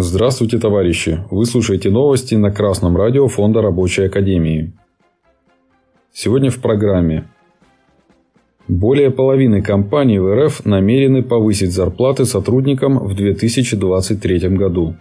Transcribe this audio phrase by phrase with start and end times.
[0.00, 1.24] Здравствуйте, товарищи!
[1.28, 4.72] Вы слушаете новости на Красном радио Фонда Рабочей Академии.
[6.12, 7.24] Сегодня в программе.
[8.68, 14.94] Более половины компаний в РФ намерены повысить зарплаты сотрудникам в 2023 году.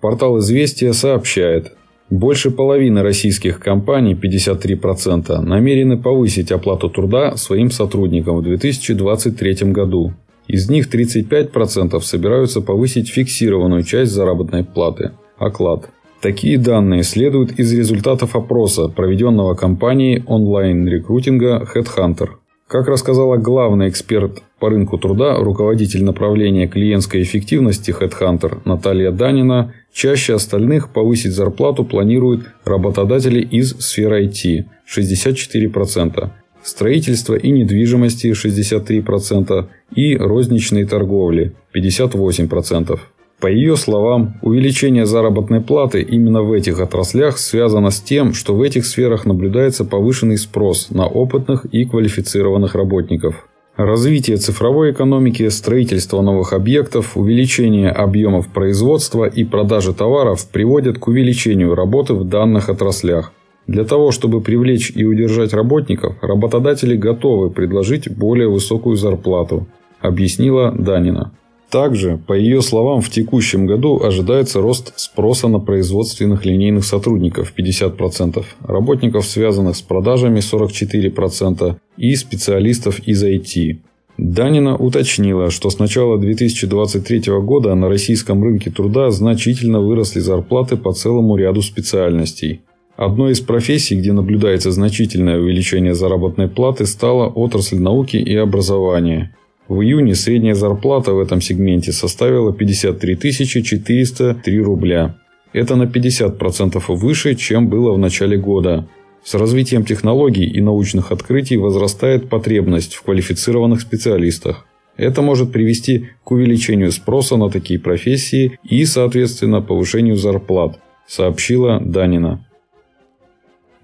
[0.00, 1.76] Портал «Известия» сообщает,
[2.08, 10.14] больше половины российских компаний, 53%, намерены повысить оплату труда своим сотрудникам в 2023 году.
[10.50, 15.90] Из них 35% собираются повысить фиксированную часть заработной платы– оклад.
[16.20, 22.30] Такие данные следуют из результатов опроса, проведенного компанией онлайн-рекрутинга Headhunter.
[22.66, 30.34] Как рассказала главный эксперт по рынку труда, руководитель направления клиентской эффективности Headhunter Наталья Данина, чаще
[30.34, 34.64] остальных повысить зарплату планируют работодатели из сферы IT–
[34.98, 36.30] 64%,
[36.62, 42.98] строительства и недвижимости 63% и розничной торговли 58%.
[43.40, 48.60] По ее словам, увеличение заработной платы именно в этих отраслях связано с тем, что в
[48.60, 53.48] этих сферах наблюдается повышенный спрос на опытных и квалифицированных работников.
[53.78, 61.74] Развитие цифровой экономики, строительство новых объектов, увеличение объемов производства и продажи товаров приводят к увеличению
[61.74, 63.32] работы в данных отраслях.
[63.70, 69.68] Для того, чтобы привлечь и удержать работников, работодатели готовы предложить более высокую зарплату,
[70.00, 71.32] объяснила Данина.
[71.70, 78.44] Также, по ее словам, в текущем году ожидается рост спроса на производственных линейных сотрудников 50%,
[78.64, 83.78] работников, связанных с продажами 44% и специалистов из IT.
[84.18, 90.92] Данина уточнила, что с начала 2023 года на российском рынке труда значительно выросли зарплаты по
[90.92, 92.62] целому ряду специальностей.
[93.00, 99.34] Одной из профессий, где наблюдается значительное увеличение заработной платы, стала отрасль науки и образования.
[99.68, 105.16] В июне средняя зарплата в этом сегменте составила 53 403 рубля.
[105.54, 108.86] Это на 50% выше, чем было в начале года.
[109.24, 114.66] С развитием технологий и научных открытий возрастает потребность в квалифицированных специалистах.
[114.98, 122.44] Это может привести к увеличению спроса на такие профессии и, соответственно, повышению зарплат, сообщила Данина.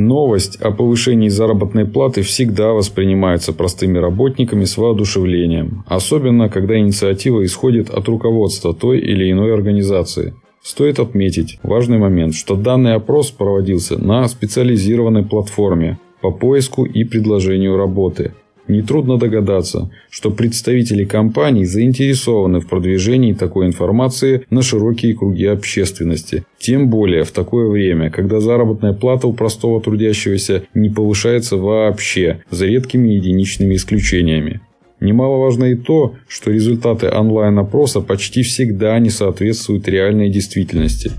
[0.00, 7.90] Новость о повышении заработной платы всегда воспринимается простыми работниками с воодушевлением, особенно когда инициатива исходит
[7.90, 10.36] от руководства той или иной организации.
[10.62, 17.76] Стоит отметить важный момент, что данный опрос проводился на специализированной платформе по поиску и предложению
[17.76, 18.34] работы–
[18.68, 26.44] Нетрудно догадаться, что представители компаний заинтересованы в продвижении такой информации на широкие круги общественности.
[26.58, 32.66] Тем более в такое время, когда заработная плата у простого трудящегося не повышается вообще, за
[32.66, 34.60] редкими единичными исключениями.
[35.00, 41.12] Немаловажно и то, что результаты онлайн-опроса почти всегда не соответствуют реальной действительности.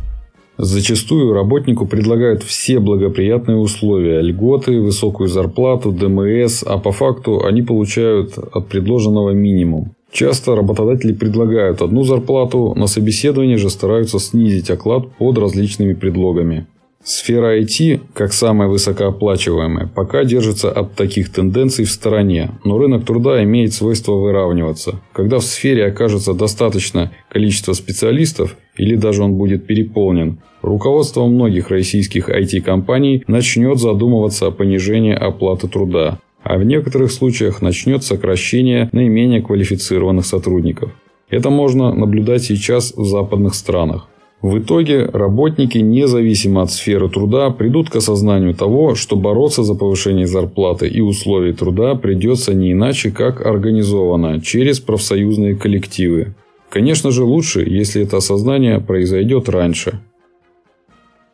[0.62, 8.38] Зачастую работнику предлагают все благоприятные условия– льготы, высокую зарплату, ДМС, а по факту они получают
[8.38, 9.94] от предложенного минимум.
[10.12, 16.68] Часто работодатели предлагают одну зарплату, на собеседовании же стараются снизить оклад под различными предлогами.
[17.04, 23.42] Сфера IT, как самая высокооплачиваемая, пока держится от таких тенденций в стороне, но рынок труда
[23.44, 25.00] имеет свойство выравниваться.
[25.14, 32.30] Когда в сфере окажется достаточно количество специалистов, или даже он будет переполнен, руководство многих российских
[32.30, 40.26] IT-компаний начнет задумываться о понижении оплаты труда, а в некоторых случаях начнет сокращение наименее квалифицированных
[40.26, 40.92] сотрудников.
[41.30, 44.08] Это можно наблюдать сейчас в западных странах.
[44.41, 50.27] В итоге работники, независимо от сферы труда, придут к осознанию того, что бороться за повышение
[50.27, 56.35] зарплаты и условий труда придется не иначе, как организованно, через профсоюзные коллективы.
[56.69, 60.00] Конечно же лучше, если это осознание произойдет раньше.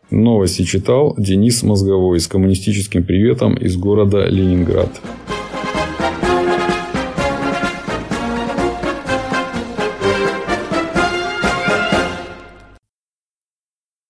[0.09, 4.89] Новости читал Денис Мозговой с коммунистическим приветом из города Ленинград.